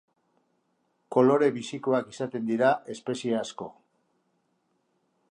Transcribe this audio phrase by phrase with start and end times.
[1.15, 3.67] Kolore bizikoak izaten dira espezie asko.